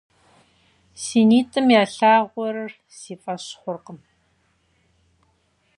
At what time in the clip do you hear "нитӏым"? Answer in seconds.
1.29-1.67